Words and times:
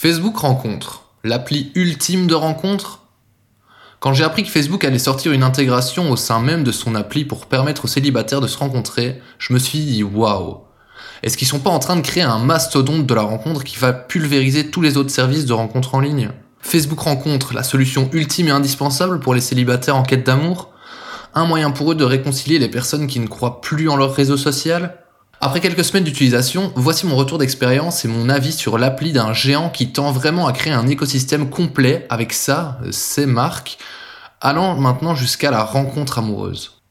Facebook 0.00 0.36
Rencontre, 0.36 1.06
l'appli 1.24 1.72
ultime 1.74 2.28
de 2.28 2.34
rencontre. 2.36 3.00
Quand 3.98 4.12
j'ai 4.12 4.22
appris 4.22 4.44
que 4.44 4.48
Facebook 4.48 4.84
allait 4.84 4.96
sortir 5.00 5.32
une 5.32 5.42
intégration 5.42 6.12
au 6.12 6.14
sein 6.14 6.38
même 6.38 6.62
de 6.62 6.70
son 6.70 6.94
appli 6.94 7.24
pour 7.24 7.46
permettre 7.46 7.86
aux 7.86 7.88
célibataires 7.88 8.40
de 8.40 8.46
se 8.46 8.58
rencontrer, 8.58 9.20
je 9.40 9.52
me 9.52 9.58
suis 9.58 9.80
dit 9.80 10.04
waouh. 10.04 10.58
Est-ce 11.24 11.36
qu'ils 11.36 11.48
sont 11.48 11.58
pas 11.58 11.70
en 11.70 11.80
train 11.80 11.96
de 11.96 12.02
créer 12.02 12.22
un 12.22 12.38
mastodonte 12.38 13.06
de 13.06 13.14
la 13.14 13.22
rencontre 13.22 13.64
qui 13.64 13.76
va 13.76 13.92
pulvériser 13.92 14.70
tous 14.70 14.82
les 14.82 14.96
autres 14.96 15.10
services 15.10 15.46
de 15.46 15.52
rencontre 15.52 15.96
en 15.96 16.00
ligne? 16.00 16.30
Facebook 16.60 17.00
Rencontre, 17.00 17.52
la 17.52 17.64
solution 17.64 18.08
ultime 18.12 18.46
et 18.46 18.52
indispensable 18.52 19.18
pour 19.18 19.34
les 19.34 19.40
célibataires 19.40 19.96
en 19.96 20.04
quête 20.04 20.24
d'amour. 20.24 20.70
Un 21.34 21.44
moyen 21.44 21.72
pour 21.72 21.90
eux 21.90 21.96
de 21.96 22.04
réconcilier 22.04 22.60
les 22.60 22.70
personnes 22.70 23.08
qui 23.08 23.18
ne 23.18 23.26
croient 23.26 23.60
plus 23.60 23.88
en 23.88 23.96
leur 23.96 24.14
réseau 24.14 24.36
social 24.36 24.94
après 25.40 25.60
quelques 25.60 25.84
semaines 25.84 26.04
d'utilisation, 26.04 26.72
voici 26.74 27.06
mon 27.06 27.14
retour 27.14 27.38
d'expérience 27.38 28.04
et 28.04 28.08
mon 28.08 28.28
avis 28.28 28.52
sur 28.52 28.76
l'appli 28.76 29.12
d'un 29.12 29.32
géant 29.32 29.70
qui 29.70 29.92
tend 29.92 30.10
vraiment 30.10 30.48
à 30.48 30.52
créer 30.52 30.72
un 30.72 30.88
écosystème 30.88 31.48
complet 31.48 32.06
avec 32.10 32.32
ça, 32.32 32.80
ses 32.90 33.24
marques, 33.24 33.78
allant 34.40 34.76
maintenant 34.76 35.14
jusqu'à 35.14 35.52
la 35.52 35.62
rencontre 35.62 36.18
amoureuse. 36.18 36.82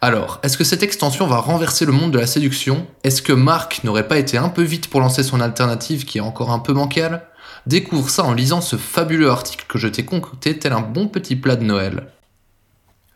Alors, 0.00 0.40
est-ce 0.42 0.56
que 0.56 0.64
cette 0.64 0.82
extension 0.82 1.26
va 1.26 1.36
renverser 1.36 1.84
le 1.84 1.92
monde 1.92 2.12
de 2.12 2.18
la 2.18 2.26
séduction? 2.26 2.86
Est-ce 3.04 3.20
que 3.20 3.32
Marc 3.32 3.84
n'aurait 3.84 4.08
pas 4.08 4.18
été 4.18 4.38
un 4.38 4.48
peu 4.48 4.62
vite 4.62 4.88
pour 4.88 5.00
lancer 5.00 5.22
son 5.22 5.40
alternative 5.40 6.06
qui 6.06 6.18
est 6.18 6.22
encore 6.22 6.50
un 6.50 6.58
peu 6.60 6.72
bancale? 6.72 7.26
Découvre 7.66 8.08
ça 8.08 8.24
en 8.24 8.32
lisant 8.32 8.60
ce 8.60 8.76
fabuleux 8.76 9.30
article 9.30 9.66
que 9.68 9.78
je 9.78 9.86
t'ai 9.86 10.04
concocté 10.04 10.58
tel 10.58 10.72
un 10.72 10.80
bon 10.80 11.08
petit 11.08 11.36
plat 11.36 11.56
de 11.56 11.64
Noël. 11.64 12.08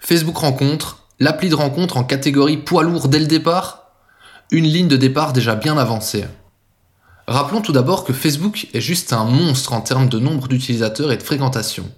Facebook 0.01 0.37
Rencontre, 0.37 1.07
l'appli 1.19 1.49
de 1.49 1.55
rencontre 1.55 1.97
en 1.97 2.05
catégorie 2.05 2.59
poids 2.59 2.83
lourd 2.83 3.09
dès 3.09 3.19
le 3.19 3.27
départ? 3.27 3.86
Une 4.51 4.65
ligne 4.65 4.89
de 4.89 4.97
départ 4.97 5.33
déjà 5.33 5.55
bien 5.55 5.77
avancée. 5.77 6.25
Rappelons 7.27 7.61
tout 7.61 7.73
d'abord 7.73 8.05
que 8.05 8.13
Facebook 8.13 8.69
est 8.73 8.81
juste 8.81 9.13
un 9.13 9.25
monstre 9.25 9.73
en 9.73 9.81
termes 9.81 10.09
de 10.09 10.21
nombre 10.21 10.47
d'utilisateurs 10.47 11.11
et 11.11 11.17
de 11.17 11.23
fréquentation. 11.23 11.91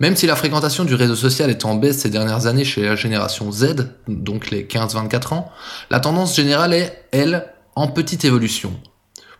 Même 0.00 0.16
si 0.16 0.26
la 0.26 0.36
fréquentation 0.36 0.84
du 0.84 0.94
réseau 0.94 1.16
social 1.16 1.50
est 1.50 1.64
en 1.64 1.74
baisse 1.74 1.98
ces 1.98 2.10
dernières 2.10 2.46
années 2.46 2.64
chez 2.64 2.82
la 2.82 2.96
génération 2.96 3.50
Z, 3.50 3.90
donc 4.06 4.50
les 4.50 4.64
15-24 4.64 5.34
ans, 5.34 5.50
la 5.90 6.00
tendance 6.00 6.36
générale 6.36 6.74
est, 6.74 7.06
elle, 7.12 7.52
en 7.74 7.88
petite 7.88 8.24
évolution. 8.24 8.72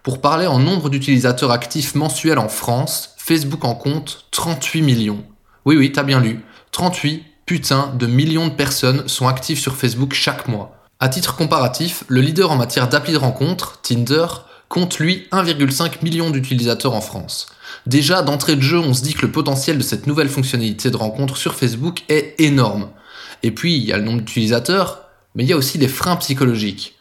Pour 0.03 0.20
parler 0.20 0.47
en 0.47 0.59
nombre 0.59 0.91
d'utilisateurs 0.91 1.50
actifs 1.50 1.95
mensuels 1.95 2.39
en 2.39 2.48
France, 2.48 3.15
Facebook 3.19 3.65
en 3.65 3.75
compte 3.75 4.27
38 4.31 4.83
millions. 4.83 5.25
Oui 5.65 5.77
oui, 5.77 5.93
t'as 5.93 6.03
bien 6.03 6.20
lu. 6.20 6.45
38 6.72 7.25
putain 7.47 7.95
de 7.98 8.06
millions 8.06 8.48
de 8.48 8.53
personnes 8.53 9.09
sont 9.09 9.27
actives 9.27 9.59
sur 9.59 9.77
Facebook 9.77 10.12
chaque 10.12 10.48
mois. 10.48 10.78
À 11.01 11.09
titre 11.09 11.37
comparatif, 11.37 12.03
le 12.09 12.21
leader 12.21 12.51
en 12.51 12.57
matière 12.57 12.89
d'appli 12.89 13.13
de 13.13 13.19
rencontre, 13.19 13.81
Tinder, 13.83 14.27
compte 14.69 14.99
lui 14.99 15.29
1,5 15.31 16.03
million 16.03 16.31
d'utilisateurs 16.31 16.95
en 16.95 17.01
France. 17.01 17.47
Déjà, 17.87 18.23
d'entrée 18.23 18.57
de 18.57 18.63
jeu, 18.63 18.81
on 18.81 18.93
se 18.95 19.03
dit 19.03 19.15
que 19.15 19.25
le 19.25 19.31
potentiel 19.31 19.79
de 19.79 19.83
cette 19.85 20.09
nouvelle 20.09 20.29
fonctionnalité 20.29 20.91
de 20.91 20.97
rencontre 20.97 21.37
sur 21.37 21.55
Facebook 21.55 22.03
est 22.09 22.35
énorme. 22.41 22.91
Et 23.45 23.53
puis, 23.53 23.77
il 23.77 23.85
y 23.85 23.93
a 23.93 23.97
le 23.97 24.03
nombre 24.03 24.23
d'utilisateurs, 24.23 25.03
mais 25.37 25.45
il 25.45 25.49
y 25.49 25.53
a 25.53 25.57
aussi 25.57 25.79
les 25.79 25.87
freins 25.87 26.17
psychologiques. 26.17 26.97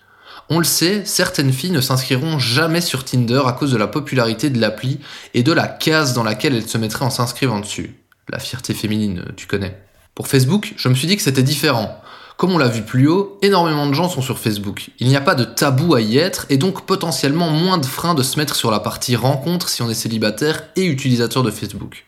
On 0.49 0.59
le 0.59 0.63
sait, 0.63 1.03
certaines 1.03 1.51
filles 1.51 1.71
ne 1.71 1.81
s'inscriront 1.81 2.37
jamais 2.37 2.81
sur 2.81 3.03
Tinder 3.03 3.41
à 3.47 3.51
cause 3.53 3.71
de 3.71 3.77
la 3.77 3.87
popularité 3.87 4.51
de 4.51 4.61
l'appli 4.61 4.99
et 5.33 5.41
de 5.41 5.51
la 5.51 5.67
case 5.67 6.13
dans 6.13 6.23
laquelle 6.23 6.55
elles 6.55 6.69
se 6.69 6.77
mettraient 6.77 7.05
en 7.05 7.09
s'inscrivant 7.09 7.59
dessus. 7.59 7.95
La 8.29 8.37
fierté 8.37 8.75
féminine, 8.75 9.25
tu 9.35 9.47
connais. 9.47 9.75
Pour 10.13 10.27
Facebook, 10.27 10.75
je 10.77 10.87
me 10.87 10.93
suis 10.93 11.07
dit 11.07 11.15
que 11.15 11.23
c'était 11.23 11.41
différent. 11.41 11.99
Comme 12.37 12.51
on 12.51 12.59
l'a 12.59 12.67
vu 12.67 12.83
plus 12.83 13.07
haut, 13.07 13.39
énormément 13.41 13.87
de 13.87 13.95
gens 13.95 14.09
sont 14.09 14.21
sur 14.21 14.37
Facebook. 14.37 14.91
Il 14.99 15.07
n'y 15.07 15.15
a 15.15 15.21
pas 15.21 15.33
de 15.33 15.43
tabou 15.43 15.95
à 15.95 16.01
y 16.01 16.19
être 16.19 16.45
et 16.49 16.57
donc 16.57 16.85
potentiellement 16.85 17.49
moins 17.49 17.79
de 17.79 17.85
freins 17.87 18.13
de 18.13 18.21
se 18.21 18.37
mettre 18.37 18.55
sur 18.55 18.69
la 18.69 18.79
partie 18.79 19.15
rencontre 19.15 19.69
si 19.69 19.81
on 19.81 19.89
est 19.89 19.95
célibataire 19.95 20.61
et 20.75 20.85
utilisateur 20.85 21.41
de 21.41 21.49
Facebook. 21.49 22.05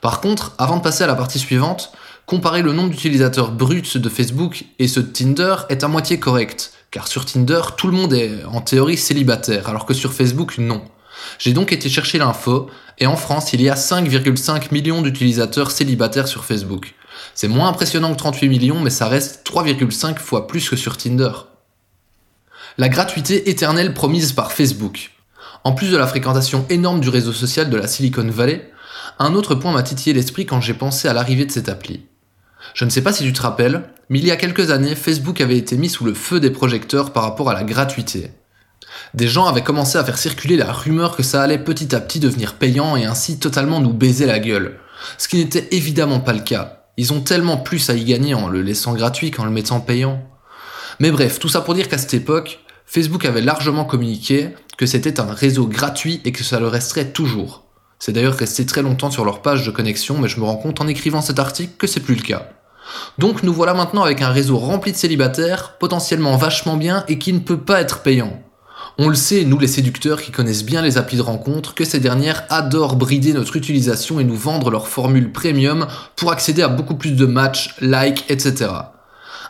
Par 0.00 0.20
contre, 0.20 0.52
avant 0.56 0.76
de 0.76 0.82
passer 0.82 1.02
à 1.02 1.08
la 1.08 1.16
partie 1.16 1.40
suivante, 1.40 1.90
comparer 2.26 2.62
le 2.62 2.72
nombre 2.72 2.90
d'utilisateurs 2.90 3.50
bruts 3.50 3.82
de 3.96 4.08
Facebook 4.08 4.66
et 4.78 4.86
ceux 4.86 5.02
de 5.02 5.10
Tinder 5.10 5.56
est 5.68 5.82
à 5.82 5.88
moitié 5.88 6.20
correct, 6.20 6.72
car 6.92 7.08
sur 7.08 7.24
Tinder, 7.24 7.60
tout 7.76 7.88
le 7.88 7.94
monde 7.94 8.12
est 8.12 8.44
en 8.44 8.60
théorie 8.60 8.96
célibataire, 8.96 9.68
alors 9.68 9.84
que 9.84 9.94
sur 9.94 10.12
Facebook, 10.12 10.58
non. 10.58 10.80
J'ai 11.40 11.52
donc 11.52 11.72
été 11.72 11.88
chercher 11.88 12.18
l'info, 12.18 12.68
et 12.98 13.06
en 13.06 13.16
France, 13.16 13.52
il 13.52 13.62
y 13.62 13.68
a 13.68 13.74
5,5 13.74 14.72
millions 14.72 15.02
d'utilisateurs 15.02 15.72
célibataires 15.72 16.28
sur 16.28 16.44
Facebook. 16.44 16.94
C'est 17.34 17.48
moins 17.48 17.68
impressionnant 17.68 18.12
que 18.12 18.18
38 18.18 18.48
millions, 18.48 18.80
mais 18.80 18.90
ça 18.90 19.08
reste 19.08 19.46
3,5 19.46 20.18
fois 20.18 20.46
plus 20.46 20.68
que 20.68 20.76
sur 20.76 20.96
Tinder. 20.96 21.32
La 22.78 22.88
gratuité 22.88 23.50
éternelle 23.50 23.94
promise 23.94 24.32
par 24.32 24.52
Facebook. 24.52 25.10
En 25.64 25.72
plus 25.72 25.90
de 25.90 25.96
la 25.96 26.06
fréquentation 26.06 26.66
énorme 26.68 27.00
du 27.00 27.08
réseau 27.08 27.32
social 27.32 27.70
de 27.70 27.76
la 27.76 27.86
Silicon 27.86 28.28
Valley, 28.28 28.70
un 29.18 29.34
autre 29.34 29.54
point 29.54 29.72
m'a 29.72 29.82
titillé 29.82 30.12
l'esprit 30.12 30.46
quand 30.46 30.60
j'ai 30.60 30.74
pensé 30.74 31.08
à 31.08 31.12
l'arrivée 31.12 31.46
de 31.46 31.52
cette 31.52 31.68
appli. 31.68 32.06
Je 32.74 32.84
ne 32.84 32.90
sais 32.90 33.02
pas 33.02 33.12
si 33.12 33.24
tu 33.24 33.32
te 33.32 33.42
rappelles, 33.42 33.88
mais 34.08 34.18
il 34.18 34.26
y 34.26 34.30
a 34.30 34.36
quelques 34.36 34.70
années, 34.70 34.94
Facebook 34.94 35.40
avait 35.40 35.56
été 35.56 35.76
mis 35.76 35.88
sous 35.88 36.04
le 36.04 36.14
feu 36.14 36.40
des 36.40 36.50
projecteurs 36.50 37.12
par 37.12 37.22
rapport 37.22 37.50
à 37.50 37.54
la 37.54 37.64
gratuité. 37.64 38.30
Des 39.14 39.28
gens 39.28 39.46
avaient 39.46 39.62
commencé 39.62 39.98
à 39.98 40.04
faire 40.04 40.18
circuler 40.18 40.56
la 40.56 40.72
rumeur 40.72 41.16
que 41.16 41.22
ça 41.22 41.42
allait 41.42 41.58
petit 41.58 41.94
à 41.94 42.00
petit 42.00 42.20
devenir 42.20 42.54
payant 42.54 42.96
et 42.96 43.04
ainsi 43.04 43.38
totalement 43.38 43.80
nous 43.80 43.92
baiser 43.92 44.26
la 44.26 44.38
gueule. 44.38 44.78
Ce 45.18 45.28
qui 45.28 45.36
n'était 45.36 45.68
évidemment 45.72 46.20
pas 46.20 46.32
le 46.32 46.40
cas. 46.40 46.83
Ils 46.96 47.12
ont 47.12 47.20
tellement 47.20 47.56
plus 47.56 47.90
à 47.90 47.94
y 47.94 48.04
gagner 48.04 48.34
en 48.34 48.48
le 48.48 48.62
laissant 48.62 48.94
gratuit 48.94 49.30
qu'en 49.30 49.44
le 49.44 49.50
mettant 49.50 49.80
payant. 49.80 50.22
Mais 51.00 51.10
bref, 51.10 51.38
tout 51.38 51.48
ça 51.48 51.60
pour 51.60 51.74
dire 51.74 51.88
qu'à 51.88 51.98
cette 51.98 52.14
époque, 52.14 52.60
Facebook 52.86 53.24
avait 53.24 53.40
largement 53.40 53.84
communiqué 53.84 54.50
que 54.78 54.86
c'était 54.86 55.18
un 55.18 55.32
réseau 55.32 55.66
gratuit 55.66 56.20
et 56.24 56.32
que 56.32 56.44
ça 56.44 56.60
le 56.60 56.68
resterait 56.68 57.10
toujours. 57.10 57.64
C'est 57.98 58.12
d'ailleurs 58.12 58.36
resté 58.36 58.66
très 58.66 58.82
longtemps 58.82 59.10
sur 59.10 59.24
leur 59.24 59.42
page 59.42 59.66
de 59.66 59.70
connexion, 59.70 60.18
mais 60.18 60.28
je 60.28 60.38
me 60.38 60.44
rends 60.44 60.56
compte 60.56 60.80
en 60.80 60.86
écrivant 60.86 61.20
cet 61.20 61.38
article 61.38 61.72
que 61.78 61.86
c'est 61.86 62.00
plus 62.00 62.16
le 62.16 62.22
cas. 62.22 62.48
Donc 63.18 63.42
nous 63.42 63.52
voilà 63.52 63.74
maintenant 63.74 64.02
avec 64.02 64.22
un 64.22 64.28
réseau 64.28 64.58
rempli 64.58 64.92
de 64.92 64.96
célibataires, 64.96 65.78
potentiellement 65.78 66.36
vachement 66.36 66.76
bien 66.76 67.04
et 67.08 67.18
qui 67.18 67.32
ne 67.32 67.38
peut 67.38 67.60
pas 67.60 67.80
être 67.80 68.02
payant. 68.02 68.43
On 68.96 69.08
le 69.08 69.16
sait, 69.16 69.44
nous 69.44 69.58
les 69.58 69.66
séducteurs 69.66 70.22
qui 70.22 70.30
connaissent 70.30 70.64
bien 70.64 70.80
les 70.80 70.98
applis 70.98 71.16
de 71.16 71.22
rencontre, 71.22 71.74
que 71.74 71.84
ces 71.84 71.98
dernières 71.98 72.44
adorent 72.48 72.94
brider 72.94 73.32
notre 73.32 73.56
utilisation 73.56 74.20
et 74.20 74.24
nous 74.24 74.36
vendre 74.36 74.70
leur 74.70 74.86
formule 74.86 75.32
premium 75.32 75.88
pour 76.14 76.30
accéder 76.30 76.62
à 76.62 76.68
beaucoup 76.68 76.94
plus 76.94 77.10
de 77.10 77.26
matchs, 77.26 77.74
likes, 77.80 78.24
etc. 78.28 78.70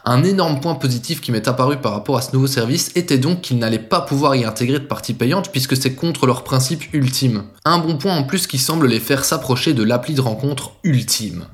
Un 0.06 0.22
énorme 0.22 0.60
point 0.60 0.74
positif 0.74 1.20
qui 1.20 1.30
m'est 1.30 1.46
apparu 1.46 1.76
par 1.76 1.92
rapport 1.92 2.16
à 2.16 2.22
ce 2.22 2.32
nouveau 2.32 2.46
service 2.46 2.90
était 2.94 3.18
donc 3.18 3.42
qu'ils 3.42 3.58
n'allaient 3.58 3.78
pas 3.78 4.00
pouvoir 4.00 4.34
y 4.34 4.44
intégrer 4.44 4.78
de 4.78 4.86
partie 4.86 5.14
payante 5.14 5.50
puisque 5.50 5.76
c'est 5.76 5.94
contre 5.94 6.26
leur 6.26 6.42
principe 6.42 6.92
ultime. 6.94 7.44
Un 7.66 7.78
bon 7.78 7.98
point 7.98 8.16
en 8.16 8.24
plus 8.24 8.46
qui 8.46 8.58
semble 8.58 8.86
les 8.86 9.00
faire 9.00 9.26
s'approcher 9.26 9.74
de 9.74 9.82
l'appli 9.82 10.14
de 10.14 10.22
rencontre 10.22 10.72
ultime. 10.84 11.46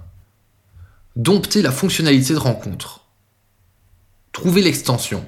Dompter 1.17 1.63
la 1.63 1.73
fonctionnalité 1.73 2.35
de 2.35 2.39
rencontre. 2.39 3.07
Trouver 4.33 4.63
l'extension. 4.63 5.25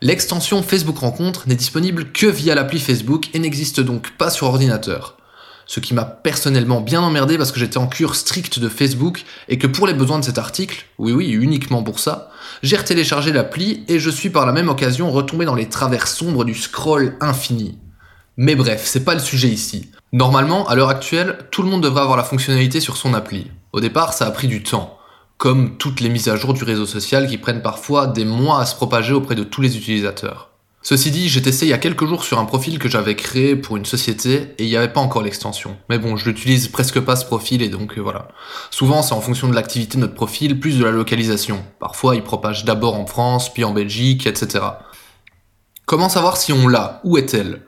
L'extension 0.00 0.62
Facebook 0.62 0.98
Rencontre 0.98 1.48
n'est 1.48 1.56
disponible 1.56 2.12
que 2.12 2.26
via 2.26 2.54
l'appli 2.54 2.78
Facebook 2.78 3.30
et 3.34 3.40
n'existe 3.40 3.80
donc 3.80 4.12
pas 4.12 4.30
sur 4.30 4.46
ordinateur. 4.46 5.16
Ce 5.66 5.80
qui 5.80 5.92
m'a 5.92 6.04
personnellement 6.04 6.80
bien 6.80 7.02
emmerdé 7.02 7.36
parce 7.36 7.50
que 7.50 7.58
j'étais 7.58 7.78
en 7.78 7.88
cure 7.88 8.14
stricte 8.14 8.60
de 8.60 8.68
Facebook 8.68 9.24
et 9.48 9.58
que 9.58 9.66
pour 9.66 9.88
les 9.88 9.94
besoins 9.94 10.20
de 10.20 10.24
cet 10.24 10.38
article, 10.38 10.86
oui 10.98 11.12
oui 11.12 11.30
uniquement 11.30 11.82
pour 11.82 11.98
ça, 11.98 12.30
j'ai 12.62 12.76
retéléchargé 12.76 13.32
l'appli 13.32 13.84
et 13.88 13.98
je 13.98 14.08
suis 14.08 14.30
par 14.30 14.46
la 14.46 14.52
même 14.52 14.68
occasion 14.68 15.10
retombé 15.10 15.44
dans 15.44 15.56
les 15.56 15.68
travers 15.68 16.06
sombres 16.06 16.44
du 16.44 16.54
scroll 16.54 17.16
infini. 17.20 17.76
Mais 18.36 18.54
bref, 18.54 18.82
c'est 18.84 19.04
pas 19.04 19.14
le 19.14 19.20
sujet 19.20 19.48
ici. 19.48 19.90
Normalement, 20.12 20.68
à 20.68 20.76
l'heure 20.76 20.90
actuelle, 20.90 21.38
tout 21.50 21.64
le 21.64 21.68
monde 21.68 21.82
devrait 21.82 22.02
avoir 22.02 22.16
la 22.16 22.22
fonctionnalité 22.22 22.78
sur 22.78 22.96
son 22.96 23.14
appli. 23.14 23.50
Au 23.72 23.80
départ, 23.80 24.12
ça 24.12 24.26
a 24.26 24.30
pris 24.30 24.46
du 24.46 24.62
temps 24.62 24.97
comme 25.38 25.76
toutes 25.78 26.00
les 26.00 26.08
mises 26.08 26.28
à 26.28 26.36
jour 26.36 26.52
du 26.52 26.64
réseau 26.64 26.84
social 26.84 27.28
qui 27.28 27.38
prennent 27.38 27.62
parfois 27.62 28.08
des 28.08 28.24
mois 28.24 28.60
à 28.60 28.66
se 28.66 28.74
propager 28.74 29.14
auprès 29.14 29.36
de 29.36 29.44
tous 29.44 29.62
les 29.62 29.76
utilisateurs. 29.76 30.50
Ceci 30.82 31.10
dit, 31.10 31.28
j'ai 31.28 31.42
testé 31.42 31.66
il 31.66 31.68
y 31.68 31.74
a 31.74 31.78
quelques 31.78 32.06
jours 32.06 32.24
sur 32.24 32.38
un 32.38 32.44
profil 32.44 32.78
que 32.78 32.88
j'avais 32.88 33.14
créé 33.14 33.56
pour 33.56 33.76
une 33.76 33.84
société 33.84 34.54
et 34.58 34.64
il 34.64 34.68
n'y 34.68 34.76
avait 34.76 34.92
pas 34.92 35.00
encore 35.00 35.22
l'extension. 35.22 35.76
Mais 35.88 35.98
bon, 35.98 36.16
je 36.16 36.28
l'utilise 36.28 36.68
presque 36.68 37.00
pas 37.00 37.14
ce 37.14 37.24
profil 37.24 37.62
et 37.62 37.68
donc 37.68 37.98
euh, 37.98 38.00
voilà. 38.00 38.28
Souvent, 38.70 39.02
c'est 39.02 39.14
en 39.14 39.20
fonction 39.20 39.48
de 39.48 39.54
l'activité 39.54 39.96
de 39.96 40.02
notre 40.02 40.14
profil, 40.14 40.58
plus 40.58 40.78
de 40.78 40.84
la 40.84 40.90
localisation. 40.90 41.64
Parfois, 41.78 42.16
il 42.16 42.22
propage 42.22 42.64
d'abord 42.64 42.94
en 42.94 43.06
France, 43.06 43.52
puis 43.52 43.64
en 43.64 43.72
Belgique, 43.72 44.26
etc. 44.26 44.64
Comment 45.84 46.08
savoir 46.08 46.36
si 46.36 46.52
on 46.52 46.68
l'a? 46.68 47.00
Où 47.04 47.18
est-elle? 47.18 47.62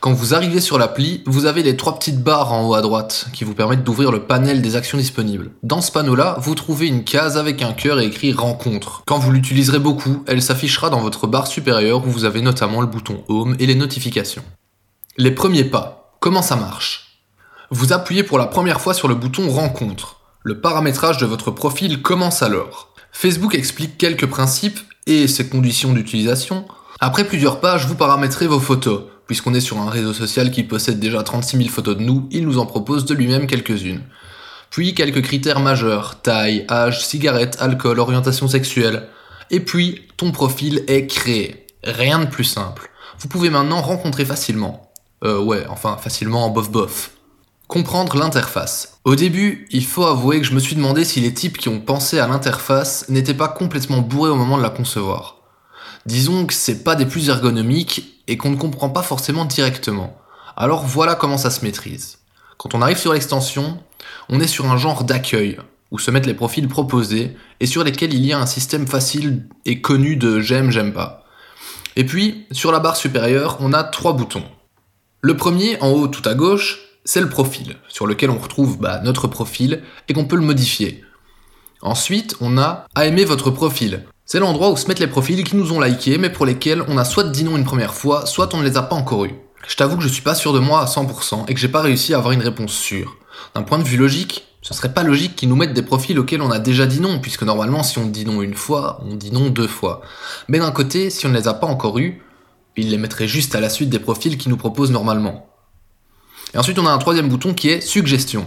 Quand 0.00 0.12
vous 0.12 0.34
arrivez 0.34 0.60
sur 0.60 0.78
l'appli, 0.78 1.22
vous 1.26 1.46
avez 1.46 1.62
les 1.62 1.76
trois 1.76 1.98
petites 1.98 2.22
barres 2.22 2.52
en 2.52 2.68
haut 2.68 2.74
à 2.74 2.82
droite 2.82 3.26
qui 3.32 3.44
vous 3.44 3.54
permettent 3.54 3.84
d'ouvrir 3.84 4.12
le 4.12 4.22
panel 4.22 4.62
des 4.62 4.76
actions 4.76 4.98
disponibles. 4.98 5.50
Dans 5.62 5.80
ce 5.80 5.90
panneau-là, 5.90 6.36
vous 6.40 6.54
trouvez 6.54 6.86
une 6.86 7.04
case 7.04 7.36
avec 7.36 7.62
un 7.62 7.72
cœur 7.72 7.98
et 7.98 8.06
écrit 8.06 8.32
rencontre. 8.32 9.02
Quand 9.06 9.18
vous 9.18 9.32
l'utiliserez 9.32 9.78
beaucoup, 9.78 10.22
elle 10.26 10.42
s'affichera 10.42 10.90
dans 10.90 11.00
votre 11.00 11.26
barre 11.26 11.46
supérieure 11.46 12.06
où 12.06 12.10
vous 12.10 12.24
avez 12.24 12.42
notamment 12.42 12.80
le 12.80 12.86
bouton 12.86 13.24
Home 13.28 13.56
et 13.58 13.66
les 13.66 13.74
notifications. 13.74 14.44
Les 15.16 15.30
premiers 15.30 15.64
pas. 15.64 16.16
Comment 16.20 16.42
ça 16.42 16.56
marche? 16.56 17.22
Vous 17.70 17.92
appuyez 17.92 18.22
pour 18.22 18.38
la 18.38 18.46
première 18.46 18.80
fois 18.80 18.94
sur 18.94 19.08
le 19.08 19.14
bouton 19.14 19.48
rencontre. 19.48 20.20
Le 20.42 20.60
paramétrage 20.60 21.18
de 21.18 21.26
votre 21.26 21.50
profil 21.50 22.02
commence 22.02 22.42
alors. 22.42 22.94
Facebook 23.12 23.54
explique 23.54 23.98
quelques 23.98 24.26
principes 24.26 24.78
et 25.06 25.26
ses 25.26 25.48
conditions 25.48 25.92
d'utilisation. 25.92 26.66
Après 27.00 27.24
plusieurs 27.24 27.60
pages, 27.60 27.86
vous 27.86 27.94
paramétrez 27.94 28.46
vos 28.46 28.60
photos 28.60 29.02
Puisqu'on 29.26 29.54
est 29.54 29.60
sur 29.60 29.78
un 29.78 29.90
réseau 29.90 30.12
social 30.12 30.50
qui 30.50 30.62
possède 30.62 31.00
déjà 31.00 31.22
36 31.22 31.56
000 31.56 31.68
photos 31.68 31.96
de 31.96 32.02
nous, 32.02 32.28
il 32.30 32.44
nous 32.44 32.58
en 32.58 32.66
propose 32.66 33.04
de 33.04 33.14
lui-même 33.14 33.46
quelques-unes. 33.46 34.02
Puis 34.70 34.94
quelques 34.94 35.22
critères 35.22 35.60
majeurs, 35.60 36.20
taille, 36.22 36.64
âge, 36.70 37.04
cigarette, 37.04 37.56
alcool, 37.60 37.98
orientation 37.98 38.46
sexuelle. 38.46 39.08
Et 39.50 39.60
puis, 39.60 40.02
ton 40.16 40.32
profil 40.32 40.84
est 40.86 41.06
créé. 41.06 41.66
Rien 41.82 42.18
de 42.18 42.26
plus 42.26 42.44
simple. 42.44 42.90
Vous 43.18 43.28
pouvez 43.28 43.50
maintenant 43.50 43.80
rencontrer 43.80 44.24
facilement. 44.24 44.92
Euh 45.24 45.40
ouais, 45.40 45.64
enfin 45.68 45.96
facilement 45.96 46.44
en 46.44 46.50
bof 46.50 46.70
bof. 46.70 47.12
Comprendre 47.68 48.16
l'interface. 48.16 48.98
Au 49.04 49.16
début, 49.16 49.66
il 49.70 49.84
faut 49.84 50.04
avouer 50.04 50.40
que 50.40 50.46
je 50.46 50.54
me 50.54 50.60
suis 50.60 50.76
demandé 50.76 51.04
si 51.04 51.20
les 51.20 51.34
types 51.34 51.58
qui 51.58 51.68
ont 51.68 51.80
pensé 51.80 52.18
à 52.18 52.28
l'interface 52.28 53.08
n'étaient 53.08 53.34
pas 53.34 53.48
complètement 53.48 53.98
bourrés 53.98 54.30
au 54.30 54.36
moment 54.36 54.56
de 54.56 54.62
la 54.62 54.70
concevoir. 54.70 55.38
Disons 56.04 56.46
que 56.46 56.54
c'est 56.54 56.84
pas 56.84 56.94
des 56.94 57.06
plus 57.06 57.28
ergonomiques 57.28 58.15
et 58.28 58.36
qu'on 58.36 58.50
ne 58.50 58.56
comprend 58.56 58.90
pas 58.90 59.02
forcément 59.02 59.44
directement. 59.44 60.16
Alors 60.56 60.84
voilà 60.84 61.14
comment 61.14 61.38
ça 61.38 61.50
se 61.50 61.64
maîtrise. 61.64 62.18
Quand 62.58 62.74
on 62.74 62.82
arrive 62.82 62.98
sur 62.98 63.12
l'extension, 63.12 63.78
on 64.28 64.40
est 64.40 64.46
sur 64.46 64.70
un 64.70 64.76
genre 64.76 65.04
d'accueil, 65.04 65.58
où 65.90 65.98
se 65.98 66.10
mettent 66.10 66.26
les 66.26 66.34
profils 66.34 66.68
proposés 66.68 67.36
et 67.60 67.66
sur 67.66 67.84
lesquels 67.84 68.14
il 68.14 68.24
y 68.24 68.32
a 68.32 68.38
un 68.38 68.46
système 68.46 68.86
facile 68.86 69.46
et 69.64 69.80
connu 69.80 70.16
de 70.16 70.40
j'aime, 70.40 70.70
j'aime 70.70 70.92
pas. 70.92 71.24
Et 71.96 72.04
puis, 72.04 72.46
sur 72.50 72.72
la 72.72 72.80
barre 72.80 72.96
supérieure, 72.96 73.56
on 73.60 73.72
a 73.72 73.84
trois 73.84 74.12
boutons. 74.12 74.44
Le 75.20 75.36
premier, 75.36 75.80
en 75.80 75.90
haut 75.90 76.08
tout 76.08 76.26
à 76.28 76.34
gauche, 76.34 76.80
c'est 77.04 77.20
le 77.20 77.28
profil, 77.28 77.76
sur 77.88 78.06
lequel 78.06 78.30
on 78.30 78.38
retrouve 78.38 78.78
bah, 78.78 79.00
notre 79.02 79.28
profil 79.28 79.82
et 80.08 80.12
qu'on 80.12 80.26
peut 80.26 80.36
le 80.36 80.42
modifier. 80.42 81.02
Ensuite, 81.82 82.36
on 82.40 82.58
a 82.58 82.86
à 82.94 83.06
aimer 83.06 83.24
votre 83.24 83.50
profil. 83.50 84.04
C'est 84.28 84.40
l'endroit 84.40 84.70
où 84.70 84.76
se 84.76 84.88
mettent 84.88 84.98
les 84.98 85.06
profils 85.06 85.44
qui 85.44 85.54
nous 85.54 85.70
ont 85.70 85.80
likés, 85.80 86.18
mais 86.18 86.30
pour 86.30 86.46
lesquels 86.46 86.82
on 86.88 86.98
a 86.98 87.04
soit 87.04 87.22
dit 87.22 87.44
non 87.44 87.56
une 87.56 87.64
première 87.64 87.94
fois, 87.94 88.26
soit 88.26 88.52
on 88.54 88.58
ne 88.58 88.64
les 88.64 88.76
a 88.76 88.82
pas 88.82 88.96
encore 88.96 89.24
eus. 89.24 89.36
Je 89.68 89.76
t'avoue 89.76 89.96
que 89.96 90.02
je 90.02 90.08
suis 90.08 90.20
pas 90.20 90.34
sûr 90.34 90.52
de 90.52 90.58
moi 90.58 90.80
à 90.80 90.86
100% 90.86 91.44
et 91.46 91.54
que 91.54 91.60
j'ai 91.60 91.68
pas 91.68 91.80
réussi 91.80 92.12
à 92.12 92.18
avoir 92.18 92.32
une 92.32 92.42
réponse 92.42 92.72
sûre. 92.72 93.18
D'un 93.54 93.62
point 93.62 93.78
de 93.78 93.84
vue 93.84 93.96
logique, 93.96 94.44
ce 94.62 94.74
serait 94.74 94.92
pas 94.92 95.04
logique 95.04 95.36
qu'ils 95.36 95.48
nous 95.48 95.54
mettent 95.54 95.74
des 95.74 95.82
profils 95.82 96.18
auxquels 96.18 96.42
on 96.42 96.50
a 96.50 96.58
déjà 96.58 96.86
dit 96.86 96.98
non, 96.98 97.20
puisque 97.20 97.44
normalement 97.44 97.84
si 97.84 97.98
on 97.98 98.06
dit 98.06 98.24
non 98.24 98.42
une 98.42 98.56
fois, 98.56 99.00
on 99.08 99.14
dit 99.14 99.30
non 99.30 99.48
deux 99.48 99.68
fois. 99.68 100.02
Mais 100.48 100.58
d'un 100.58 100.72
côté, 100.72 101.08
si 101.08 101.24
on 101.26 101.28
ne 101.28 101.38
les 101.38 101.46
a 101.46 101.54
pas 101.54 101.68
encore 101.68 102.00
eus, 102.00 102.20
ils 102.76 102.90
les 102.90 102.98
mettraient 102.98 103.28
juste 103.28 103.54
à 103.54 103.60
la 103.60 103.70
suite 103.70 103.90
des 103.90 104.00
profils 104.00 104.36
qu'ils 104.36 104.50
nous 104.50 104.56
proposent 104.56 104.90
normalement. 104.90 105.46
Et 106.52 106.58
ensuite, 106.58 106.80
on 106.80 106.86
a 106.88 106.90
un 106.90 106.98
troisième 106.98 107.28
bouton 107.28 107.54
qui 107.54 107.68
est 107.68 107.80
suggestion. 107.80 108.44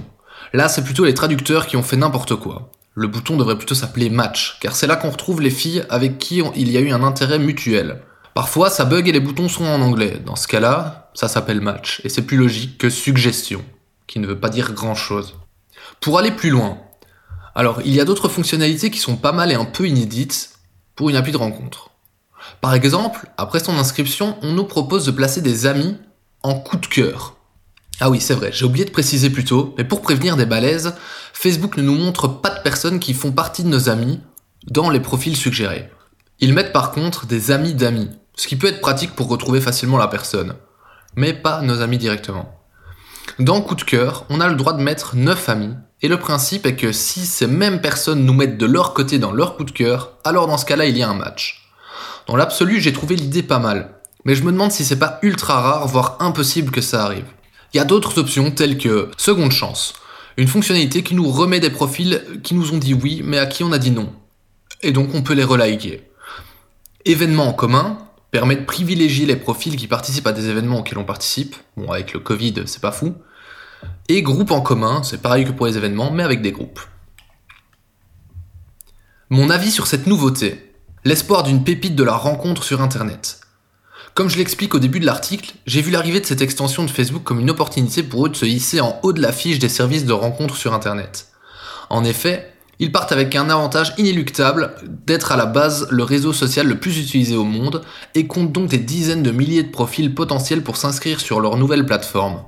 Là, 0.52 0.68
c'est 0.68 0.84
plutôt 0.84 1.06
les 1.06 1.14
traducteurs 1.14 1.68
qui 1.68 1.78
ont 1.78 1.84
fait 1.84 1.96
n'importe 1.96 2.36
quoi. 2.36 2.70
Le 3.00 3.07
bouton 3.07 3.38
devrait 3.38 3.57
plutôt 3.57 3.75
s'appeler 3.75 4.10
match, 4.10 4.57
car 4.60 4.75
c'est 4.75 4.86
là 4.86 4.98
qu'on 4.98 5.10
retrouve 5.10 5.40
les 5.40 5.51
filles 5.51 5.86
avec 5.90 6.18
qui 6.18 6.44
il 6.57 6.69
y 6.69 6.75
a 6.75 6.81
eu 6.81 6.92
un 6.92 7.01
intérêt 7.01 7.40
mutuel. 7.40 8.01
Parfois, 8.34 8.69
ça 8.69 8.84
bug 8.84 9.07
et 9.07 9.13
les 9.13 9.22
boutons 9.22 9.48
sont 9.48 9.63
en 9.63 9.80
anglais. 9.80 10.22
Dans 10.25 10.36
ce 10.36 10.50
cas-là, 10.50 11.10
ça 11.13 11.30
s'appelle 11.30 11.62
match, 11.62 12.01
et 12.04 12.10
c'est 12.10 12.24
plus 12.24 12.36
logique 12.36 12.78
que 12.78 12.90
suggestion, 12.90 13.63
qui 14.06 14.19
ne 14.19 14.28
veut 14.28 14.38
pas 14.38 14.50
dire 14.50 14.74
grand-chose. 14.74 15.36
Pour 16.01 16.19
aller 16.19 16.31
plus 16.31 16.50
loin, 16.50 16.78
alors 17.56 17.80
il 17.86 17.96
y 17.96 18.01
a 18.01 18.06
d'autres 18.06 18.28
fonctionnalités 18.28 18.92
qui 18.92 19.00
sont 19.00 19.16
pas 19.16 19.31
mal 19.31 19.50
et 19.54 19.56
un 19.56 19.63
peu 19.63 19.88
inédites 19.88 20.50
pour 20.98 21.10
une 21.10 21.16
appli 21.16 21.31
de 21.31 21.38
rencontre. 21.38 21.92
Par 22.60 22.74
exemple, 22.74 23.30
après 23.38 23.62
son 23.62 23.78
inscription, 23.78 24.38
on 24.42 24.52
nous 24.52 24.66
propose 24.66 25.06
de 25.06 25.12
placer 25.12 25.42
des 25.42 25.68
amis 25.68 25.95
en 26.44 26.56
coup 26.56 26.75
de 26.75 26.86
cœur. 26.86 27.38
Ah 28.01 28.10
oui, 28.10 28.22
c'est 28.22 28.34
vrai, 28.34 28.51
j'ai 28.54 28.63
oublié 28.63 28.86
de 28.86 28.92
préciser 28.92 29.30
plus 29.30 29.44
tôt, 29.44 29.75
mais 29.78 29.84
pour 29.84 30.01
prévenir 30.01 30.38
des 30.38 30.46
balaises, 30.46 30.96
Facebook 31.34 31.75
ne 31.75 31.81
nous 31.81 31.96
montre 31.96 32.30
pas 32.30 32.50
de 32.50 32.62
personnes 32.62 33.00
qui 33.00 33.13
font 33.13 33.34
partie 33.34 33.63
de 33.63 33.68
nos 33.68 33.90
amis 33.90 34.22
dans 34.68 34.90
les 34.90 35.01
profils 35.01 35.36
suggérés. 35.36 35.90
Ils 36.40 36.54
mettent 36.54 36.72
par 36.72 36.92
contre 36.92 37.25
des 37.25 37.51
amis 37.51 37.74
d'amis, 37.74 38.10
ce 38.36 38.48
qui 38.48 38.56
peut 38.56 38.68
être 38.68 38.80
pratique 38.80 39.16
pour 39.16 39.28
retrouver 39.28 39.60
facilement 39.60 39.98
la 39.98 40.07
personne, 40.07 40.56
mais 41.18 41.34
pas 41.34 41.62
nos 41.62 41.81
amis 41.81 41.98
directement. 41.98 42.56
Dans 43.38 43.60
coup 43.60 43.75
de 43.75 43.84
cœur, 43.84 44.25
on 44.30 44.40
a 44.40 44.48
le 44.48 44.56
droit 44.56 44.74
de 44.74 44.81
mettre 44.81 45.18
9 45.18 45.50
amis, 45.50 45.74
et 46.02 46.07
le 46.07 46.18
principe 46.18 46.66
est 46.66 46.78
que 46.78 46.94
si 46.94 47.25
ces 47.25 47.48
mêmes 47.48 47.81
personnes 47.81 48.24
nous 48.24 48.34
mettent 48.34 48.57
de 48.57 48.66
leur 48.66 48.94
côté 48.94 49.19
dans 49.19 49.34
leur 49.34 49.57
coup 49.57 49.66
de 49.66 49.72
cœur, 49.72 50.13
alors 50.24 50.48
dans 50.48 50.57
ce 50.57 50.66
cas-là, 50.66 50.86
il 50.86 50.98
y 50.98 51.04
a 51.04 51.10
un 51.10 51.16
match. 51.16 51.69
Dans 52.28 52.38
l'absolu, 52.38 52.80
j'ai 52.80 52.94
trouvé 52.94 53.18
l'idée 53.18 53.44
pas 53.44 53.60
mal, 53.60 53.95
mais 54.24 54.36
je 54.36 54.44
me 54.44 54.54
demande 54.54 54.72
si 54.72 54.86
c'est 54.86 55.00
pas 55.00 55.19
ultra 55.22 55.60
rare, 55.60 55.88
voire 55.88 56.16
impossible 56.22 56.72
que 56.72 56.81
ça 56.81 57.04
arrive. 57.04 57.25
Il 57.74 57.77
y 57.77 57.80
a 57.80 57.86
d'autres 57.86 58.18
options 58.18 58.51
telles 58.51 58.77
que 58.77 59.10
seconde 59.18 59.51
chance, 59.51 59.94
une 60.38 60.48
fonctionnalité 60.48 61.04
qui 61.04 61.16
nous 61.16 61.30
remet 61.30 61.60
des 61.60 61.69
profils 61.69 62.24
qui 62.44 62.56
nous 62.56 62.74
ont 62.74 62.77
dit 62.77 62.94
oui, 62.94 63.21
mais 63.24 63.38
à 63.38 63.45
qui 63.45 63.63
on 63.63 63.71
a 63.71 63.77
dit 63.77 63.92
non. 63.92 64.13
Et 64.81 64.92
donc 64.92 65.13
on 65.13 65.21
peut 65.21 65.33
les 65.33 65.44
reliker. 65.44 66.10
Événements 67.06 67.48
en 67.48 67.54
commun, 67.54 67.98
permet 68.31 68.56
de 68.56 68.66
privilégier 68.66 69.25
les 69.25 69.36
profils 69.36 69.75
qui 69.75 69.88
participent 69.88 70.27
à 70.27 70.31
des 70.31 70.48
événements 70.48 70.80
auxquels 70.80 70.98
on 70.98 71.04
participe. 71.04 71.56
Bon, 71.75 71.92
avec 71.92 72.13
le 72.13 72.19
Covid, 72.19 72.54
c'est 72.66 72.81
pas 72.81 72.92
fou. 72.92 73.16
Et 74.07 74.21
groupe 74.21 74.51
en 74.51 74.62
commun, 74.62 75.04
c'est 75.04 75.21
pareil 75.21 75.45
que 75.45 75.51
pour 75.51 75.66
les 75.66 75.77
événements, 75.77 76.12
mais 76.12 76.24
avec 76.24 76.42
des 76.42 76.51
groupes. 76.51 76.80
Mon 79.30 79.50
avis 79.50 79.71
sur 79.71 79.88
cette 79.88 80.07
nouveauté. 80.07 80.74
L'espoir 81.06 81.44
d'une 81.44 81.63
pépite 81.63 81.95
de 81.95 82.04
la 82.04 82.16
rencontre 82.16 82.63
sur 82.63 82.81
Internet. 82.81 83.42
Comme 84.16 84.30
je 84.30 84.38
l'explique 84.38 84.76
au 84.76 84.80
début 84.80 85.00
de 85.00 85.06
l'article, 85.06 85.54
j'ai 85.66 85.82
vu 85.82 85.92
l'arrivée 85.92 86.20
de 86.20 86.26
cette 86.26 86.42
extension 86.42 86.84
de 86.84 86.90
Facebook 86.90 87.24
comme 87.24 87.40
une 87.40 87.50
opportunité 87.50 88.04
pour 88.04 88.26
eux 88.26 88.30
de 88.30 88.36
se 88.36 88.46
hisser 88.46 88.82
en 88.82 89.00
haut 89.04 89.14
de 89.14 89.22
la 89.22 89.32
fiche 89.32 89.60
des 89.60 89.70
services 89.70 90.06
de 90.06 90.14
rencontre 90.14 90.56
sur 90.56 90.74
Internet. 90.74 91.28
En 91.90 92.04
effet, 92.04 92.54
ils 92.80 92.92
partent 92.92 93.12
avec 93.12 93.36
un 93.36 93.50
avantage 93.50 93.94
inéluctable 93.98 94.74
d'être 95.06 95.34
à 95.34 95.38
la 95.38 95.46
base 95.46 95.88
le 95.90 96.04
réseau 96.04 96.32
social 96.32 96.66
le 96.68 96.80
plus 96.80 96.98
utilisé 96.98 97.36
au 97.36 97.44
monde 97.44 97.82
et 98.16 98.26
comptent 98.26 98.54
donc 98.54 98.70
des 98.70 98.78
dizaines 98.78 99.24
de 99.24 99.32
milliers 99.32 99.64
de 99.64 99.72
profils 99.72 100.14
potentiels 100.14 100.64
pour 100.64 100.78
s'inscrire 100.78 101.20
sur 101.20 101.42
leur 101.42 101.58
nouvelle 101.58 101.86
plateforme. 101.86 102.44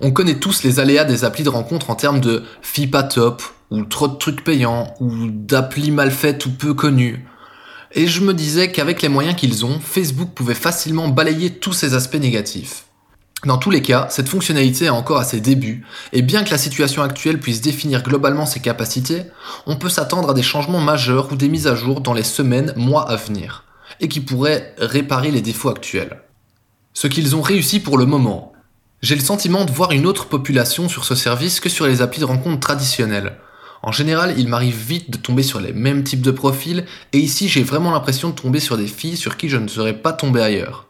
On 0.00 0.10
connaît 0.10 0.38
tous 0.38 0.62
les 0.62 0.80
aléas 0.80 1.04
des 1.04 1.24
applis 1.24 1.44
de 1.44 1.48
rencontre 1.48 1.90
en 1.90 1.94
termes 1.94 2.20
de 2.20 2.44
FIPA 2.60 3.04
top, 3.04 3.42
ou 3.70 3.84
trop 3.84 4.08
de 4.08 4.16
trucs 4.16 4.44
payants, 4.44 4.94
ou 5.00 5.28
d'applis 5.28 5.90
mal 5.90 6.10
faites 6.10 6.44
ou 6.44 6.50
peu 6.50 6.74
connues. 6.74 7.24
Et 7.94 8.06
je 8.06 8.22
me 8.22 8.32
disais 8.32 8.72
qu'avec 8.72 9.02
les 9.02 9.08
moyens 9.08 9.36
qu'ils 9.36 9.66
ont, 9.66 9.78
Facebook 9.78 10.30
pouvait 10.34 10.54
facilement 10.54 11.08
balayer 11.08 11.50
tous 11.50 11.74
ces 11.74 11.94
aspects 11.94 12.14
négatifs. 12.14 12.86
Dans 13.44 13.58
tous 13.58 13.70
les 13.70 13.82
cas, 13.82 14.06
cette 14.08 14.28
fonctionnalité 14.28 14.86
est 14.86 14.90
encore 14.90 15.18
à 15.18 15.24
ses 15.24 15.40
débuts, 15.40 15.84
et 16.12 16.22
bien 16.22 16.44
que 16.44 16.50
la 16.50 16.58
situation 16.58 17.02
actuelle 17.02 17.40
puisse 17.40 17.60
définir 17.60 18.02
globalement 18.02 18.46
ses 18.46 18.60
capacités, 18.60 19.24
on 19.66 19.76
peut 19.76 19.88
s'attendre 19.88 20.30
à 20.30 20.34
des 20.34 20.44
changements 20.44 20.80
majeurs 20.80 21.32
ou 21.32 21.36
des 21.36 21.48
mises 21.48 21.66
à 21.66 21.74
jour 21.74 22.00
dans 22.00 22.14
les 22.14 22.22
semaines, 22.22 22.72
mois 22.76 23.10
à 23.10 23.16
venir, 23.16 23.64
et 24.00 24.08
qui 24.08 24.20
pourraient 24.20 24.74
réparer 24.78 25.30
les 25.30 25.42
défauts 25.42 25.70
actuels. 25.70 26.22
Ce 26.94 27.08
qu'ils 27.08 27.34
ont 27.34 27.42
réussi 27.42 27.80
pour 27.80 27.98
le 27.98 28.06
moment. 28.06 28.52
J'ai 29.02 29.16
le 29.16 29.20
sentiment 29.20 29.64
de 29.64 29.72
voir 29.72 29.90
une 29.90 30.06
autre 30.06 30.26
population 30.28 30.88
sur 30.88 31.04
ce 31.04 31.16
service 31.16 31.58
que 31.58 31.68
sur 31.68 31.86
les 31.86 32.00
applis 32.00 32.20
de 32.20 32.24
rencontre 32.24 32.60
traditionnelles. 32.60 33.38
En 33.82 33.92
général, 33.92 34.34
il 34.38 34.48
m'arrive 34.48 34.76
vite 34.76 35.10
de 35.10 35.16
tomber 35.16 35.42
sur 35.42 35.60
les 35.60 35.72
mêmes 35.72 36.04
types 36.04 36.22
de 36.22 36.30
profils, 36.30 36.84
et 37.12 37.18
ici 37.18 37.48
j'ai 37.48 37.64
vraiment 37.64 37.90
l'impression 37.90 38.30
de 38.30 38.34
tomber 38.34 38.60
sur 38.60 38.76
des 38.76 38.86
filles 38.86 39.16
sur 39.16 39.36
qui 39.36 39.48
je 39.48 39.56
ne 39.56 39.68
serais 39.68 39.94
pas 39.94 40.12
tombé 40.12 40.40
ailleurs. 40.40 40.86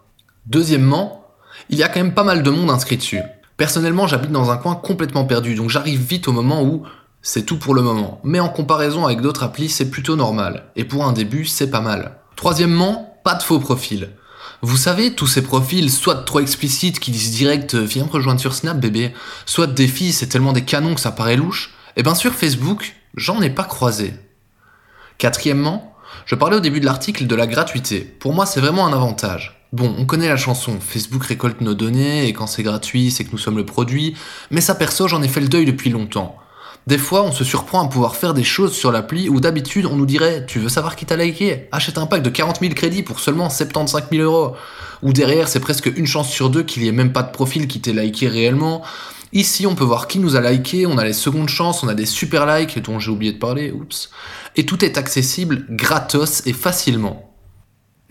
Deuxièmement, 0.47 1.27
il 1.71 1.79
y 1.79 1.83
a 1.83 1.89
quand 1.89 2.01
même 2.01 2.15
pas 2.15 2.25
mal 2.25 2.43
de 2.43 2.51
monde 2.51 2.71
inscrit 2.71 2.99
dessus. 2.99 3.21
Personnellement, 3.57 4.07
j'habite 4.07 4.33
dans 4.33 4.51
un 4.51 4.57
coin 4.57 4.75
complètement 4.75 5.25
perdu, 5.25 5.55
donc 5.55 5.71
j'arrive 5.71 6.03
vite 6.03 6.29
au 6.29 6.33
moment 6.33 6.63
où 6.63 6.83
c'est 7.23 7.47
tout 7.47 7.59
pour 7.59 7.75
le 7.75 7.83
moment. 7.83 8.21
Mais 8.25 8.41
en 8.41 8.49
comparaison 8.49 9.07
avec 9.07 9.21
d'autres 9.21 9.45
applis, 9.45 9.69
c'est 9.69 9.91
plutôt 9.91 10.17
normal. 10.17 10.65
Et 10.77 10.85
pour 10.85 11.05
un 11.07 11.13
début, 11.13 11.47
c'est 11.47 11.71
pas 11.71 11.81
mal. 11.81 12.19
Troisièmement, 12.37 13.17
pas 13.25 13.35
de 13.35 13.43
faux 13.43 13.61
profils. 13.61 14.11
Vous 14.61 14.77
savez, 14.77 15.15
tous 15.15 15.27
ces 15.27 15.43
profils, 15.43 15.91
soit 15.91 16.25
trop 16.25 16.41
explicites 16.41 17.01
qui 17.01 17.11
disent 17.11 17.33
direct 17.33 17.75
euh, 17.75 17.85
viens 17.85 18.05
me 18.05 18.11
rejoindre 18.11 18.41
sur 18.41 18.55
Snap 18.55 18.79
bébé, 18.79 19.13
soit 19.47 19.67
des 19.67 19.89
filles, 19.89 20.13
c'est 20.13 20.27
tellement 20.27 20.53
des 20.53 20.65
canons 20.65 20.95
que 20.95 21.01
ça 21.01 21.11
paraît 21.11 21.37
louche. 21.37 21.73
Eh 21.97 22.03
bien 22.03 22.15
sur 22.15 22.33
Facebook, 22.33 22.95
j'en 23.17 23.43
ai 23.43 23.51
pas 23.51 23.65
croisé. 23.65 24.15
Quatrièmement, 25.19 25.95
je 26.25 26.35
parlais 26.35 26.57
au 26.57 26.61
début 26.61 26.81
de 26.81 26.87
l'article 26.87 27.27
de 27.27 27.35
la 27.35 27.47
gratuité. 27.47 28.01
Pour 28.01 28.33
moi, 28.33 28.47
c'est 28.47 28.61
vraiment 28.61 28.87
un 28.87 28.95
avantage. 28.95 29.67
Bon, 29.73 29.95
on 29.99 30.07
connaît 30.07 30.29
la 30.29 30.37
chanson, 30.37 30.79
Facebook 30.81 31.25
récolte 31.25 31.61
nos 31.61 31.75
données 31.75 32.27
et 32.27 32.33
quand 32.33 32.47
c'est 32.47 32.63
gratuit, 32.63 33.11
c'est 33.11 33.25
que 33.25 33.33
nous 33.33 33.39
sommes 33.39 33.57
le 33.57 33.67
produit, 33.67 34.17
mais 34.51 34.61
ça 34.63 34.75
perso, 34.75 35.07
j'en 35.07 35.23
ai 35.23 35.29
fait 35.29 35.41
le 35.41 35.49
deuil 35.49 35.67
depuis 35.67 35.91
longtemps. 35.91 36.37
Des 36.87 36.99
fois, 36.99 37.23
on 37.23 37.33
se 37.33 37.45
surprend 37.45 37.85
à 37.85 37.89
pouvoir 37.89 38.17
faire 38.17 38.35
des 38.35 38.43
choses 38.43 38.73
sur 38.73 38.91
l'appli 38.91 39.29
où 39.29 39.39
d'habitude 39.39 39.87
on 39.87 39.95
nous 39.95 40.07
dirait 40.07 40.47
Tu 40.47 40.59
veux 40.59 40.69
savoir 40.69 40.97
qui 40.97 41.07
t'a 41.07 41.17
liké? 41.17 41.69
Achète 41.73 41.97
un 41.97 42.07
pack 42.07 42.23
de 42.23 42.31
40 42.31 42.61
000 42.61 42.75
crédits 42.75 43.03
pour 43.03 43.21
seulement 43.21 43.49
75 43.51 44.05
000 44.11 44.23
euros. 44.23 44.57
Ou 45.03 45.13
derrière, 45.13 45.47
c'est 45.47 45.61
presque 45.61 45.93
une 45.95 46.07
chance 46.07 46.29
sur 46.29 46.51
deux 46.51 46.65
qu'il 46.65 46.83
n'y 46.83 46.89
ait 46.89 46.93
même 46.93 47.13
pas 47.13 47.23
de 47.23 47.31
profil 47.31 47.69
qui 47.69 47.81
t'ait 47.81 47.93
liké 47.93 48.27
réellement. 48.27 48.83
Ici, 49.33 49.67
on 49.67 49.75
peut 49.75 49.85
voir 49.85 50.09
qui 50.09 50.19
nous 50.19 50.37
a 50.37 50.41
liké, 50.41 50.87
on 50.87 50.99
a 50.99 51.05
les 51.05 51.13
secondes 51.13 51.49
chances, 51.49 51.83
on 51.83 51.89
a 51.89 51.95
des 51.95 52.07
super 52.07 52.47
likes 52.47 52.79
dont 52.83 52.99
j'ai 52.99 53.11
oublié 53.11 53.33
de 53.33 53.39
parler, 53.39 53.73
oups. 53.73 54.11
Et 54.57 54.67
tout 54.67 54.85
est 54.85 54.99
accessible 54.99 55.67
gratos 55.71 56.47
et 56.47 56.53
facilement 56.53 57.33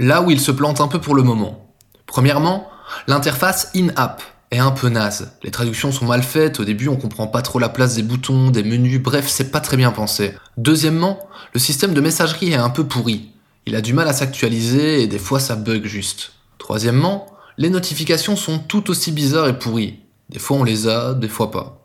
là 0.01 0.23
où 0.23 0.31
il 0.31 0.39
se 0.39 0.51
plante 0.51 0.81
un 0.81 0.87
peu 0.87 0.99
pour 0.99 1.15
le 1.15 1.21
moment. 1.21 1.73
Premièrement, 2.07 2.67
l'interface 3.07 3.69
in-app 3.75 4.23
est 4.49 4.57
un 4.57 4.71
peu 4.71 4.89
naze. 4.89 5.37
Les 5.43 5.51
traductions 5.51 5.91
sont 5.91 6.07
mal 6.07 6.23
faites, 6.23 6.59
au 6.59 6.65
début 6.65 6.87
on 6.87 6.97
comprend 6.97 7.27
pas 7.27 7.43
trop 7.43 7.59
la 7.59 7.69
place 7.69 7.95
des 7.95 8.01
boutons, 8.01 8.49
des 8.49 8.63
menus, 8.63 8.99
bref, 8.99 9.27
c'est 9.27 9.51
pas 9.51 9.61
très 9.61 9.77
bien 9.77 9.91
pensé. 9.91 10.33
Deuxièmement, 10.57 11.19
le 11.53 11.59
système 11.59 11.93
de 11.93 12.01
messagerie 12.01 12.51
est 12.51 12.55
un 12.55 12.71
peu 12.71 12.87
pourri. 12.87 13.29
Il 13.67 13.75
a 13.75 13.81
du 13.81 13.93
mal 13.93 14.07
à 14.07 14.13
s'actualiser 14.13 15.03
et 15.03 15.07
des 15.07 15.19
fois 15.19 15.39
ça 15.39 15.55
bug 15.55 15.85
juste. 15.85 16.33
Troisièmement, 16.57 17.27
Les 17.57 17.69
notifications 17.69 18.37
sont 18.37 18.57
tout 18.57 18.89
aussi 18.89 19.11
bizarres 19.11 19.49
et 19.49 19.59
pourries. 19.59 19.99
Des 20.31 20.39
fois 20.39 20.57
on 20.57 20.63
les 20.63 20.88
a, 20.88 21.13
des 21.13 21.27
fois 21.27 21.51
pas. 21.51 21.83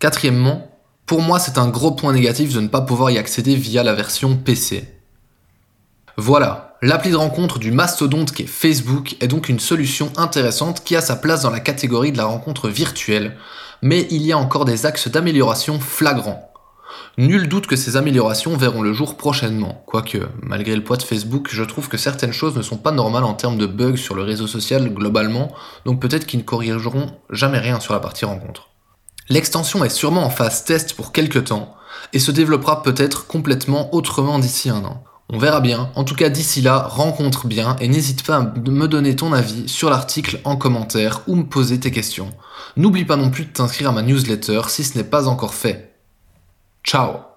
Quatrièmement, 0.00 0.68
pour 1.06 1.22
moi 1.22 1.38
c'est 1.38 1.58
un 1.58 1.68
gros 1.68 1.92
point 1.92 2.12
négatif 2.12 2.52
de 2.52 2.60
ne 2.60 2.66
pas 2.66 2.80
pouvoir 2.80 3.10
y 3.12 3.18
accéder 3.18 3.54
via 3.54 3.84
la 3.84 3.94
version 3.94 4.36
PC. 4.36 4.88
Voilà, 6.16 6.76
l'appli 6.82 7.12
de 7.12 7.16
rencontre 7.16 7.60
du 7.60 7.70
mastodonte 7.70 8.32
qui 8.32 8.42
est 8.42 8.46
Facebook 8.46 9.16
est 9.20 9.28
donc 9.28 9.48
une 9.48 9.60
solution 9.60 10.12
intéressante 10.16 10.82
qui 10.82 10.96
a 10.96 11.00
sa 11.00 11.14
place 11.14 11.42
dans 11.42 11.50
la 11.50 11.60
catégorie 11.60 12.10
de 12.10 12.16
la 12.16 12.24
rencontre 12.24 12.68
virtuelle, 12.68 13.36
mais 13.80 14.08
il 14.10 14.22
y 14.22 14.32
a 14.32 14.38
encore 14.38 14.64
des 14.64 14.86
axes 14.86 15.08
d'amélioration 15.08 15.78
flagrants. 15.78 16.52
Nul 17.16 17.48
doute 17.48 17.66
que 17.66 17.76
ces 17.76 17.96
améliorations 17.96 18.56
verront 18.56 18.82
le 18.82 18.92
jour 18.92 19.16
prochainement, 19.16 19.84
quoique, 19.86 20.18
malgré 20.42 20.74
le 20.74 20.82
poids 20.82 20.96
de 20.96 21.02
Facebook, 21.02 21.48
je 21.52 21.62
trouve 21.62 21.88
que 21.88 21.96
certaines 21.96 22.32
choses 22.32 22.56
ne 22.56 22.62
sont 22.62 22.76
pas 22.76 22.90
normales 22.90 23.24
en 23.24 23.34
termes 23.34 23.58
de 23.58 23.66
bugs 23.66 23.96
sur 23.96 24.14
le 24.14 24.22
réseau 24.22 24.46
social 24.46 24.92
globalement, 24.92 25.52
donc 25.84 26.00
peut-être 26.00 26.26
qu'ils 26.26 26.40
ne 26.40 26.44
corrigeront 26.44 27.06
jamais 27.30 27.58
rien 27.58 27.80
sur 27.80 27.94
la 27.94 28.00
partie 28.00 28.24
rencontre. 28.24 28.70
L'extension 29.28 29.84
est 29.84 29.90
sûrement 29.90 30.24
en 30.24 30.30
phase 30.30 30.64
test 30.64 30.94
pour 30.94 31.12
quelques 31.12 31.44
temps, 31.44 31.74
et 32.12 32.18
se 32.18 32.30
développera 32.30 32.82
peut-être 32.82 33.26
complètement 33.26 33.94
autrement 33.94 34.38
d'ici 34.38 34.70
un 34.70 34.84
an. 34.84 35.04
On 35.30 35.38
verra 35.38 35.60
bien. 35.60 35.90
En 35.94 36.04
tout 36.04 36.14
cas, 36.14 36.28
d'ici 36.28 36.60
là, 36.60 36.82
rencontre 36.82 37.46
bien 37.46 37.76
et 37.80 37.88
n'hésite 37.88 38.24
pas 38.26 38.36
à 38.36 38.40
me 38.42 38.86
donner 38.86 39.16
ton 39.16 39.32
avis 39.32 39.68
sur 39.68 39.88
l'article 39.88 40.40
en 40.44 40.56
commentaire 40.56 41.22
ou 41.26 41.36
me 41.36 41.44
poser 41.44 41.80
tes 41.80 41.90
questions. 41.90 42.30
N'oublie 42.76 43.06
pas 43.06 43.16
non 43.16 43.30
plus 43.30 43.46
de 43.46 43.50
t'inscrire 43.50 43.88
à 43.88 43.92
ma 43.92 44.02
newsletter 44.02 44.62
si 44.68 44.84
ce 44.84 44.98
n'est 44.98 45.04
pas 45.04 45.26
encore 45.26 45.54
fait. 45.54 45.93
Ciao 46.84 47.33